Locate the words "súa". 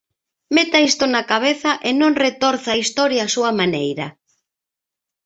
3.35-3.51